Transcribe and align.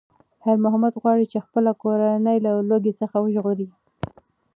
خیر 0.41 0.57
محمد 0.65 0.93
غواړي 1.01 1.25
چې 1.31 1.43
خپله 1.45 1.71
کورنۍ 1.81 2.37
له 2.45 2.51
لوږې 2.69 2.93
څخه 3.01 3.17
وژغوري. 3.19 3.67